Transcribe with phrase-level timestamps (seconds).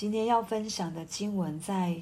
[0.00, 1.92] 今天要分享的经文在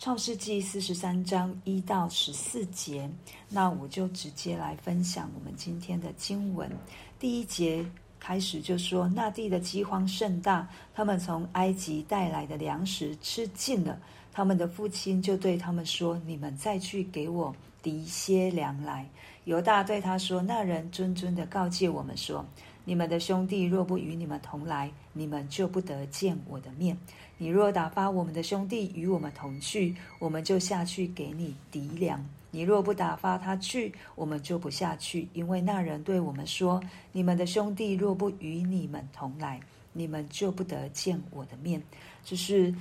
[0.00, 3.08] 创世记四十三章一到十四节，
[3.48, 6.68] 那我就直接来分享我们今天的经文。
[7.16, 7.86] 第一节
[8.18, 14.00] 开始就说，那地的饥荒甚大，他们从埃及带来的粮食吃尽了。
[14.32, 19.08] 他们的父亲就对他们说：“你们再去给我糴些粮来。”
[19.46, 22.44] 犹大对他说：“那人谆谆地告诫我们说。”
[22.84, 26.96] 你们的兄弟若不与你们同来，你们就不得见我的面。
[27.38, 32.24] 你若打发我们的兄弟与我们同去，我们就下去给你糴粮。
[32.50, 39.58] 你若不打发他去，我们就不下去，因为那人对我们说：你们的兄弟若不与你们同来，
[39.92, 41.82] 你们就不得见我的面。
[42.22, 42.72] 就是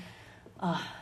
[0.57, 0.93] 啊，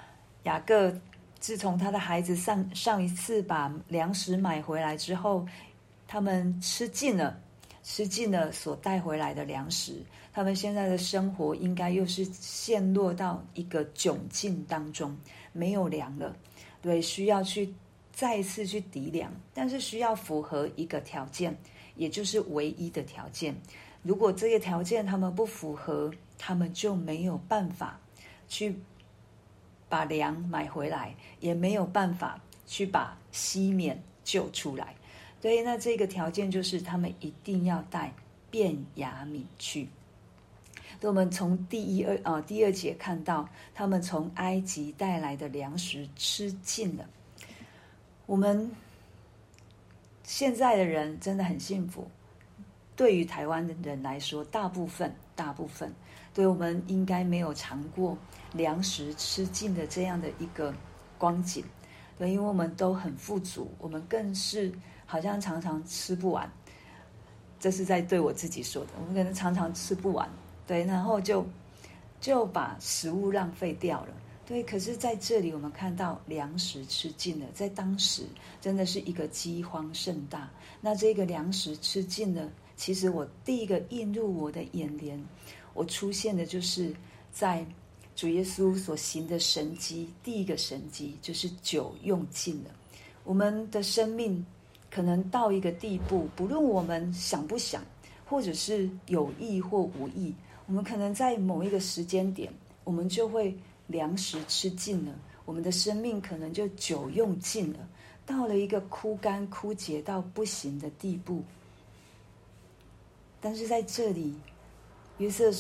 [0.44, 0.96] 雅各
[1.40, 5.46] 自从他的孩子上上一次把粮食买回来之后，
[6.08, 7.38] 他们吃尽了。
[7.84, 15.18] 吃尽了所带回来的粮食，他们现在的生活应该又是陷落到一个窘境当中，
[15.52, 16.36] 没有粮了，
[16.82, 17.74] 对，需要去
[18.14, 21.58] 再次去抵粮，但是需要符合一个条件，
[21.96, 23.56] 也就是唯一的条件。
[24.04, 28.00] 如果这些条件他们不符合，他们就没有办法
[28.48, 28.76] 去
[29.90, 34.96] 把粮买回来，也没有办法去把西缅救出来。
[35.42, 38.14] 所以，那这个条件就是他们一定要带
[38.52, 39.88] 便雅悯去。
[41.00, 47.04] 所以我们从第一二啊、第二节看到，他们从埃及带来的粮食吃尽了。
[48.28, 48.70] 我们
[50.24, 52.08] 现在的人真的很幸福。
[52.96, 55.92] 对于台湾的人来说，大部分大部分，
[56.36, 58.16] 对我们应该没有尝过
[58.54, 60.72] 粮食吃尽的这样的一个
[61.18, 61.66] 光景。
[62.20, 64.72] 对，因为我们都很富足，我们更是。
[65.12, 66.50] 好像常常吃不完，
[67.60, 68.92] 这是在对我自己说的。
[68.98, 70.26] 我们可能常常吃不完，
[70.66, 71.46] 对，然后就
[72.22, 74.14] 就把食物浪费掉了，
[74.46, 74.64] 对。
[74.64, 78.24] 可是在这里，我们看到粮食吃尽了，在当时
[78.62, 80.50] 真的是一个饥荒甚大。
[80.80, 85.22] 那这个粮食吃尽了，其实我第一个映入我的眼帘，
[85.74, 86.96] 我出现的就是
[87.34, 87.66] 在
[88.16, 92.70] 主耶稣所行的神迹，第一个神迹就是酒用尽了，
[93.26, 94.46] 我们的生命。
[94.94, 97.82] 可能到一个地步，不论我们想不想，
[98.26, 100.36] 或者是有意或无意，
[100.68, 102.52] 我们可能在某一个时间点，
[102.84, 103.58] 我们就会
[103.88, 105.14] 粮食吃尽了，
[105.46, 107.80] 我们的生命可能就酒用尽了，
[108.26, 111.42] 到了一个枯干枯竭到不行的地步。
[113.40, 114.36] 但是在这里，
[115.18, 115.52] 约瑟，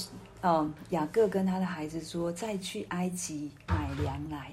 [0.42, 4.52] 嗯，雅各跟他的孩子说：“再去埃及买粮来。”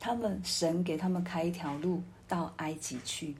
[0.00, 3.34] 他们神给他们开一条路到埃及去。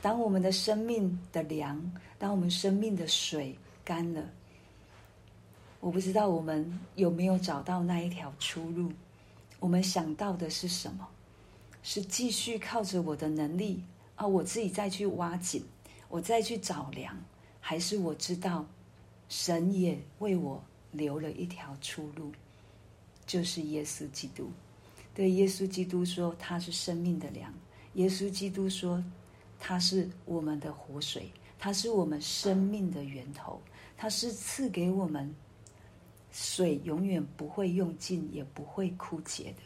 [0.00, 4.22] 当我们的生命的粮，当我们生命的水干了，
[5.80, 8.92] 我不知道我们有没有找到那一条出路。
[9.58, 11.08] 我们想到的是什么？
[11.82, 13.82] 是继续靠着我的能力
[14.14, 15.64] 啊，我自己再去挖井，
[16.08, 17.16] 我再去找粮，
[17.60, 18.64] 还是我知道
[19.28, 20.62] 神也为我
[20.92, 22.30] 留了一条出路，
[23.26, 24.48] 就是耶稣基督。
[25.12, 27.52] 对，耶稣基督说他是生命的粮。
[27.94, 29.02] 耶稣基督说。
[29.58, 33.60] 它是我们的活水，它是我们生命的源头，
[33.96, 35.34] 它是赐给我们
[36.30, 39.62] 水，永远不会用尽，也不会枯竭的，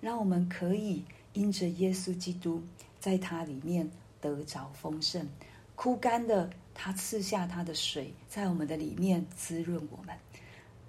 [0.00, 2.62] 让我们可以因着耶稣基督，
[2.98, 3.90] 在它里面
[4.20, 5.28] 得着丰盛。
[5.74, 10.16] 枯干的，他赐下他的水，在我们的里面滋润我们。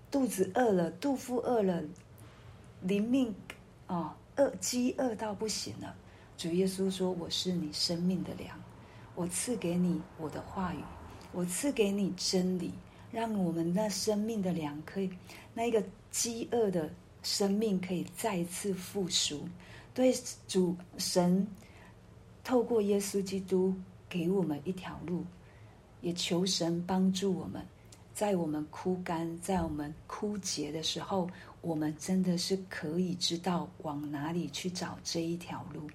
[0.10, 1.84] 肚子饿了，肚腹饿了，
[2.82, 3.36] 灵命
[3.86, 5.94] 啊，饿饥饿到不行了。
[6.38, 8.56] 主耶稣说：“我是你生命的粮，
[9.16, 10.78] 我赐给你我的话语，
[11.32, 12.72] 我赐给你真理，
[13.12, 15.10] 让我们那生命的粮可以，
[15.56, 16.92] 那一个饥饿的
[17.24, 19.50] 生命可以再次复苏。
[19.96, 20.14] 对
[20.48, 21.48] 主神，
[22.44, 23.74] 透过耶稣基督
[24.08, 25.26] 给我们一条路，
[26.02, 27.66] 也求神帮助我们，
[28.14, 31.28] 在我们枯干、在我们枯竭的时候，
[31.62, 35.90] 我们真的是可以知道往哪里去找这一条路。”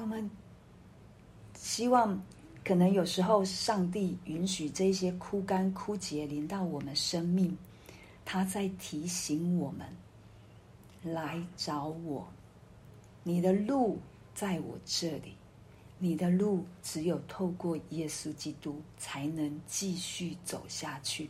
[0.00, 0.30] 我们
[1.54, 2.22] 希望，
[2.64, 7.56] 可能有时候上帝允许这些枯干枯竭临到我们生命，
[8.24, 9.86] 他在提醒我们
[11.02, 12.26] 来找我。
[13.24, 13.98] 你的路
[14.34, 15.34] 在我这里，
[15.98, 21.28] 你的路只有透过耶稣基督才能继续走下去。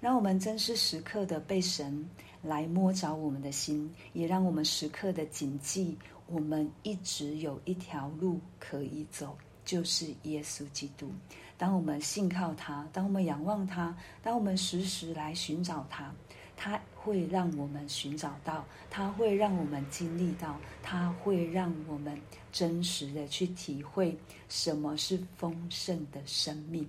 [0.00, 2.08] 让我们真是时刻的被神
[2.42, 5.96] 来摸着我们的心，也让我们时刻的谨记。
[6.26, 11.10] 我们一直有一条路可以走，就是耶稣基督。
[11.56, 16.12] 当我们信靠他，当我们仰望他，当我们时时来寻找他，
[16.56, 22.20] 他会让我们寻找到，它会让我们经历到，它会让我们
[22.50, 24.18] 真实的去体会
[24.48, 26.88] 什么是丰盛的生命。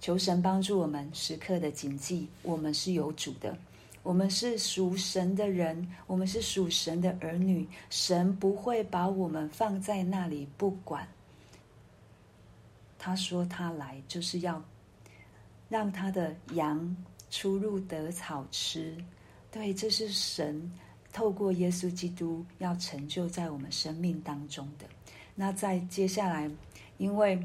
[0.00, 3.56] 求神帮助我们时刻的谨记，我们是有主的，
[4.08, 7.68] 我们是属神的人，我们是属神的儿女。
[7.90, 11.06] 神不会把我们放在那里不管。
[12.98, 14.64] 他说他来就是要
[15.68, 16.96] 让他的羊
[17.28, 18.96] 出入得草吃。
[19.50, 20.72] 对，这是神
[21.12, 24.86] 透过耶稣基督要成就在我们生命当中的。
[25.34, 26.50] 那在接下来，
[26.96, 27.38] 因为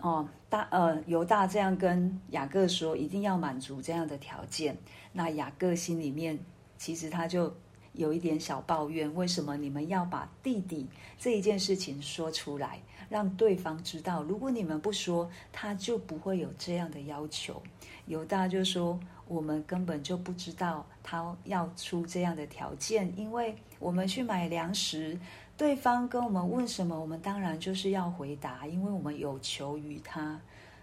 [0.00, 4.76] 哦大呃犹大这样跟雅各说，一定要满足这样的条件。
[5.12, 6.38] 那雅各心里面
[6.78, 7.54] 其实他就
[7.92, 10.86] 有一点小抱怨：为什么你们要把弟弟
[11.18, 14.22] 这一件事情说出来，让对方知道？
[14.22, 17.62] 如果你们不说，他就不会有这样的要求。
[18.06, 18.98] 犹大就说。
[19.28, 25.18] 我们根本就不知道他要出这样的条件，因为我们去买粮食，
[25.56, 30.38] 对方跟我们问什么，我们当然就是要回答，因为我们有求于他，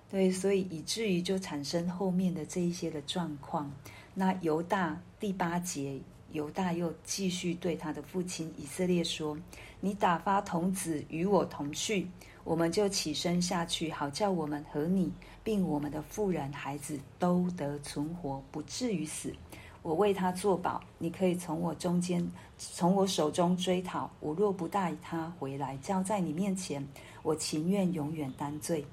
[0.09, 3.71] 对，所以以至于就产生后面的这一些的状况。
[4.15, 5.99] 那犹大第八节，
[6.31, 9.37] 犹大又继续对他的父亲以色列说
[9.79, 12.07] ：“你打发童子与我同去。”
[12.43, 15.09] 我们就起身下去，好叫我们和你，
[15.45, 19.33] 并我们的妇人孩子都得存活，不至于死。
[19.83, 22.27] 我为他作保，你可以从我中间，
[22.57, 24.09] 从我手中追讨。
[24.19, 26.83] 我若不带他回来，交在你面前，
[27.21, 28.83] 我情愿永远担罪。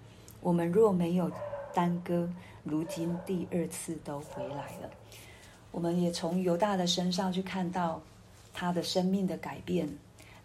[0.42, 1.30] 我们若没有
[1.72, 2.28] 耽搁，
[2.62, 4.90] 如今第二次都回来了。
[5.70, 8.02] 我们也从犹大的身上去看到
[8.52, 9.88] 他的生命的改变。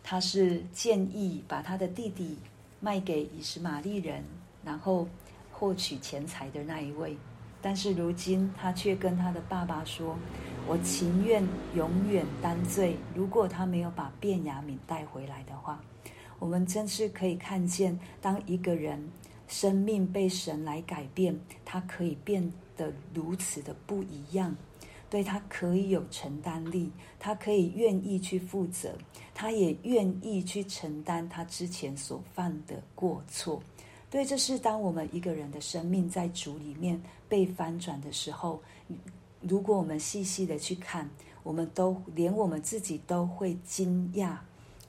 [0.02, 2.38] 他是建议把他的弟弟。
[2.82, 4.24] 卖给以实玛利人，
[4.64, 5.08] 然后
[5.52, 7.18] 获取钱财的那一位，
[7.66, 10.16] 但是如今他却跟他的爸爸说
[10.70, 15.82] ：“我情愿永远担罪。”如果他没有把卞雅敏带回来的话，
[16.38, 19.04] 我们真是可以看见，当一个人
[19.48, 21.36] 生命被神来改变，
[21.66, 24.56] 他可以变得如此的不一样。
[25.10, 28.96] 对，他可以有承担力，他可以愿意去负责，
[29.34, 33.60] 他也愿意去承担他之前所犯的过错。
[34.16, 36.98] 对，这是当我们一个人的生命在主里面
[37.28, 38.62] 被翻转的时候，
[39.42, 41.10] 如果我们细细的去看，
[41.44, 44.38] 我们都连我们自己都会惊讶：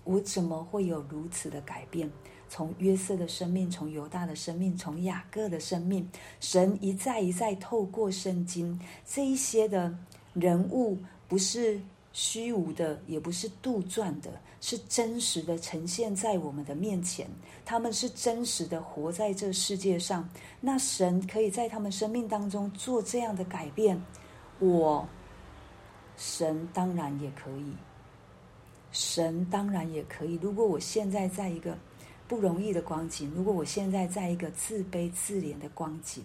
[0.05, 2.09] 我怎么会有如此的改变？
[2.49, 6.09] 从约瑟的生命，从犹大的生命，从雅各的生命，
[6.39, 9.93] 神一再一再透过圣经这一些的
[10.35, 10.97] 人物，
[11.27, 11.81] 不是
[12.13, 17.25] 虚无的，也不是杜撰的，是真实的呈现在我们的面前。
[17.65, 20.29] 他们是真实的活在这世界上，
[20.61, 23.97] 那神可以在他们生命当中做这样的改变，
[24.59, 25.07] 我
[26.17, 27.73] 神当然也可以，
[28.91, 30.35] 神当然也可以。
[30.43, 31.79] 如果我现在在一个
[32.27, 33.31] 不容易的光景。
[33.37, 36.25] 如果我现在在一个自卑自怜的光景，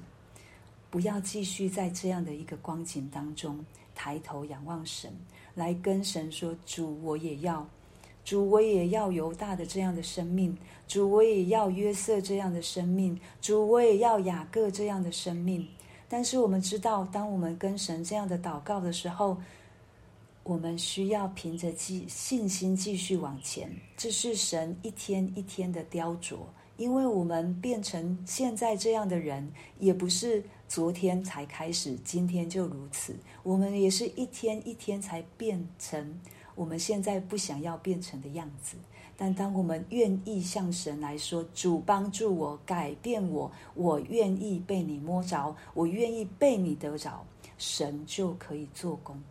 [0.90, 5.14] 不要继续在这样的一个光景当中抬头仰望神，
[5.54, 7.64] 来跟神说：“主，我也要；
[8.32, 10.56] 主，我也要犹大的这样的生命；
[10.88, 15.68] 主，我也要约瑟这样的生命；主，我也要雅各这样的生命。”
[16.08, 19.36] 但是我们知道，当我们跟神这样的祷告的时候，
[20.44, 26.38] 我们需要凭着继信心继续往前，这是神一天一天的雕琢。
[26.78, 29.46] 因为我们变成现在这样的人，
[29.78, 33.14] 也不是昨天才开始，今天就如此。
[33.44, 36.18] 我们也是一天一天才变成
[36.56, 38.78] 我们现在不想要变成的样子。
[39.18, 47.24] 但当我们愿意向神来说：“主帮助我，改变我，我愿意被你摸着，我愿意被你得着”，
[47.60, 49.22] 神就可以做工。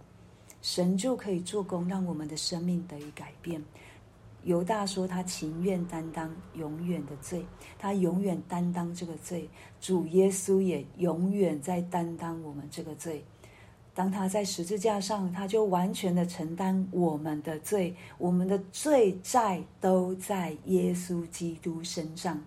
[0.63, 3.61] 神就可以做工，让我们的生命得以改变。
[4.45, 7.45] 犹大说他情愿担当永远的罪，
[7.79, 9.49] 他永远担当这个罪。
[9.81, 13.25] 主耶稣也永远在担当我们这个罪。
[14.01, 22.43] 当他在十字架上，他就完全的承担我们的罪，我们的罪债都在耶稣基督身上。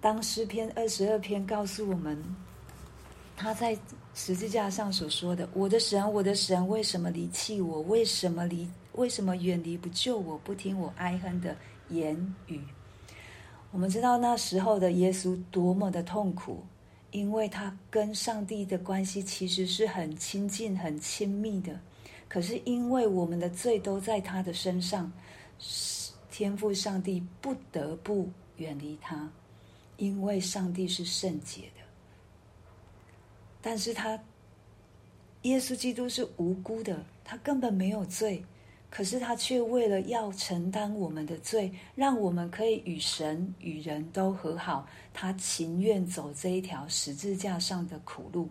[0.00, 2.20] 当诗篇二十二篇告诉我们，
[3.36, 3.78] 他在。
[4.12, 7.80] 十字架上所说的：“我的神，我的神，为什么离弃我？
[7.82, 8.68] 为什么离？
[8.94, 10.36] 为什么远离不救我？
[10.38, 11.56] 不听我哀恨的
[11.90, 12.60] 言语？”
[13.70, 16.64] 我们知道那时候的耶稣多么的痛苦，
[17.10, 21.78] 因为他跟上帝的关系其实是很亲近、很亲密的。
[22.28, 25.10] 可是因为我们的罪都在他的身上，
[26.30, 29.28] 天父上帝不得不远离他，
[29.96, 31.82] 因为上帝是圣洁的。
[33.60, 34.18] 但是他
[35.42, 38.44] 耶稣基督是无辜的，他根本没有罪，
[38.90, 48.48] 可是他却为了要承担我们的罪，让我们可以与神与人都和好，他情愿走这一条十字架上的苦路。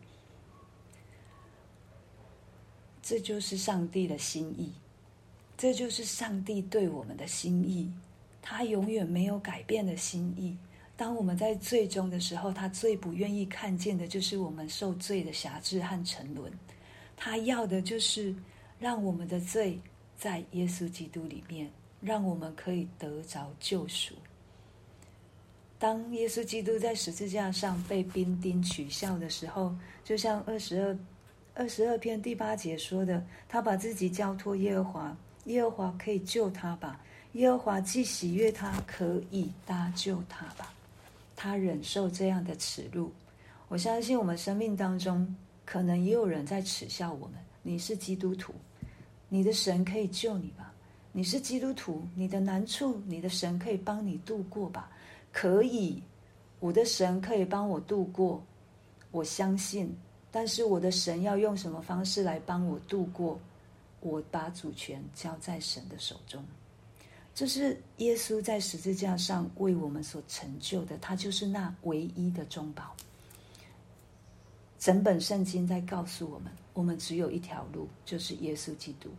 [3.01, 4.71] 这就是上帝的心意，
[5.57, 7.91] 这就是上帝对我们的心意，
[8.41, 10.55] 他永远没有改变的心意。
[10.95, 16.51] 当我们在罪中的时候，他最不愿意看见的就是我们受罪的辖制和沉沦。
[17.17, 18.33] 他要的就是
[18.79, 19.79] 让我们的罪
[20.19, 21.71] 在耶稣基督里面，
[22.01, 24.13] 让我们可以得着救赎。
[25.79, 29.73] 当耶稣基督在十字架上被兵丁取笑的时候，
[30.03, 30.99] 就像二十二
[31.53, 36.99] 二十二篇第八节说的：“他把自己交托耶和华，耶和华可以救他吧？
[37.33, 40.73] 耶和华既喜悦他，可以搭救他吧？”
[41.37, 43.09] 他忍受这样的耻辱，
[43.69, 45.33] 我相信我们生命当中
[45.63, 47.35] 可能也有人在耻笑我们。
[47.61, 48.53] 你是基督徒，
[49.29, 50.73] 你的神可以救你吧？
[51.11, 54.91] 你是基督徒，你的难处，你的神可以帮你度过吧？
[55.31, 56.01] 可以，
[56.59, 58.43] 我的神可以帮我度过，
[59.11, 59.95] 我相信。
[60.31, 63.39] 但是我的神要用什么方式来帮我度过？
[64.01, 66.43] 我把主权交在神的手中。
[67.33, 72.95] 这是耶稣在十字架上为我们所成就的，他就是那唯一的中保。
[74.77, 79.09] 整本圣经在告诉我们，我们只有一条路，就是耶稣基督。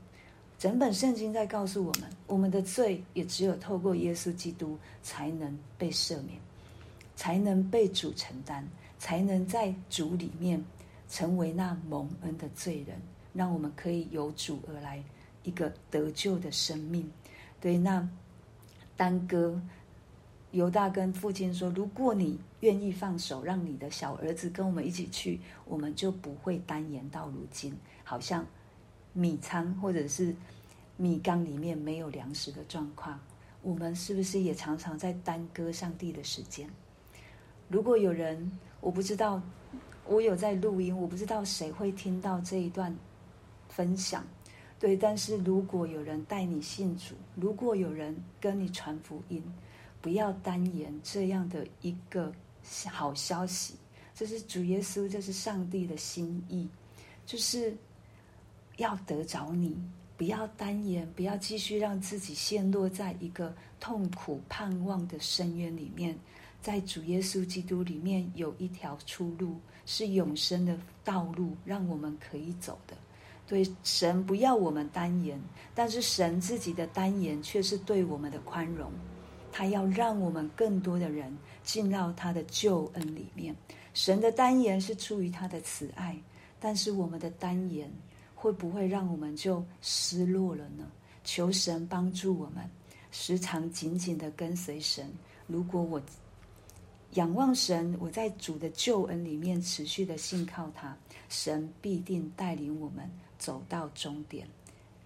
[0.58, 6.38] 整本圣经在告诉我们，我们的罪也只有透过耶稣基督才能被赦免，
[7.16, 8.62] 才能被主承担，
[8.98, 10.62] 才能在主里面
[11.08, 13.00] 成为那蒙恩的罪人，
[13.32, 15.02] 让我们可以由主而来
[15.44, 17.10] 一个得救的生命。
[17.58, 18.06] 对，那
[18.96, 19.58] 耽搁，
[20.52, 28.44] 犹大跟父亲说：“如果你愿意放手，让你的小儿子跟我们一起去，我们就不会单言到如今，好像
[29.12, 30.34] 米仓或者是
[30.96, 33.18] 米缸里面没有粮食的状况。
[33.62, 36.68] 我们是不是也常常在耽搁上帝的时间？
[37.68, 39.40] 如果有人，我不知道，
[40.06, 42.96] 我有在录音，我不知道谁会听到这一段
[43.68, 44.24] 分享。”
[44.80, 49.44] 对，但是如果有人带你信主，如果有人跟你传福音，
[50.00, 52.32] 不要单言这样的一个
[52.90, 53.74] 好消息。
[54.14, 56.68] 这是主耶稣，这是上帝的心意，
[57.24, 57.74] 就是
[58.76, 59.76] 要得着你，
[60.16, 66.18] 不要单言，不要继续让自己陷落在一个痛苦盼望的深渊里面。
[66.60, 72.94] 在主耶稣基督里面有一条出路，是永生的道路，让我们可以走的。
[73.46, 75.40] 对，神不要我们单言，
[75.74, 78.92] 但是神自己的单言却是对我们的宽容。
[79.52, 83.54] 他要让我们更多的人进到他的救恩里面。
[83.94, 86.16] 神的单言是出于他的慈爱，
[86.58, 87.90] 但是我们的单言
[88.34, 90.90] 会不会让我们就失落了呢？
[91.24, 92.68] 求神帮助我们，
[93.10, 95.10] 时常紧紧的跟随神。
[95.46, 96.00] 如果我
[97.12, 100.96] 仰望神，我在主的救恩里面持续的信靠他，
[101.28, 103.10] 神必定带领我们。
[103.40, 104.46] 走到终点，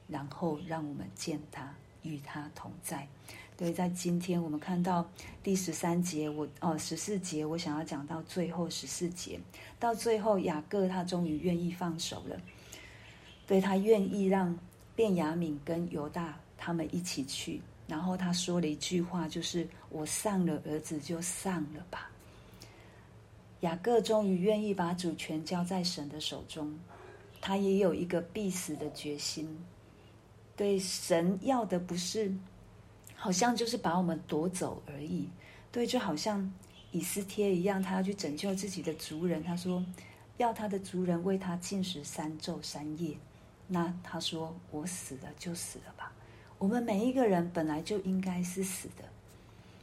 [0.08, 1.72] 然后让我们见他，
[2.02, 3.06] 与他同在。
[3.56, 5.08] 对，在今天我们看到
[5.42, 9.40] 第十三节，我哦十四节，我想要讲到最后十四节，
[9.78, 12.36] 到最后雅各他终于愿意放手了，
[13.46, 14.58] 对，他愿意让
[14.96, 22.10] 便雅悯跟犹大他们一起去，然后他说了一句话，就是我丧了儿子就丧了吧。
[23.60, 26.76] 雅各终于愿意把主权交在神的手中。
[27.40, 29.46] 他也有一个必死的决心，
[30.56, 32.32] 对，神要的不是，
[33.14, 35.28] 好像就是把我们夺走而已。
[35.72, 36.52] 对，就好像
[36.92, 39.42] 以斯帖一样，他要去拯救自己的族人。
[39.42, 39.84] 他说，
[40.36, 43.16] 要他的族人为他进食三昼三夜。
[43.66, 46.12] 那他说，我死了就死了吧。
[46.58, 49.04] 我们每一个人本来就应该是死的，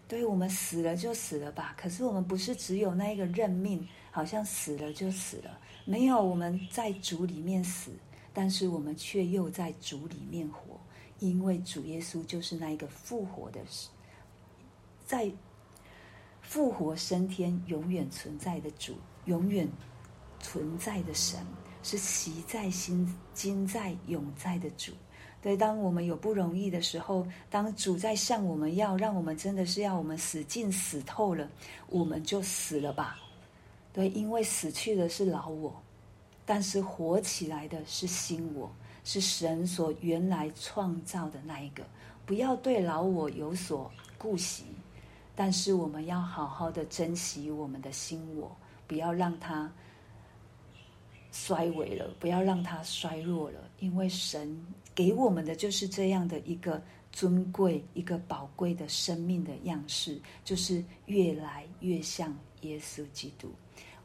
[0.08, 1.76] 对，我们死了就死了吧。
[1.78, 5.60] 可是我们不是只有那一个认命，好像死了就死了。
[5.86, 7.92] 没有，我们在主里面死，
[8.34, 10.80] 但是我们却又在主里面活，
[11.22, 13.62] 因为主耶稣就是那一个复活的，
[15.06, 15.32] 在
[16.42, 19.70] 复活升天、永远存在的主，永远
[20.40, 21.40] 存在的神，
[21.84, 24.92] 是习在心、今在、永在的主。
[25.44, 31.48] 对，当我们有不容易的时候，当主在向我们要让我们真的是要我们死尽死透了，
[31.88, 33.20] 我们就死了吧。
[33.94, 35.80] 对，因为死去的是老我，
[36.46, 38.72] 但是活起来的是新我，
[39.04, 41.84] 是神所原来创造的那一个。
[42.26, 44.64] 不要对老我有所顾惜，
[45.36, 48.56] 但是我们要好好的珍惜我们的新我，
[48.88, 49.70] 不要让它
[51.32, 54.58] 衰微了，不要让它衰弱了，因为神
[54.94, 56.82] 给我们的就是这样的一个
[57.12, 63.52] 尊贵、一个宝贵的生命的样式，就是越来越像耶稣基督。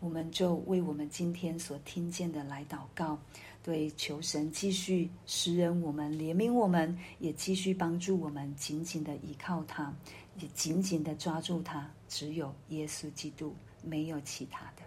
[0.00, 3.18] 我们就为我们今天所听见的来祷告，
[3.66, 9.92] 对，求神继续使人我们，怜悯我们，也继续帮助我们，紧紧的依靠他，
[10.38, 11.90] 也紧紧的抓住他。
[12.06, 14.82] 只有耶稣基督，没有其他的。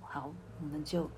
[0.00, 1.10] 好，我们就。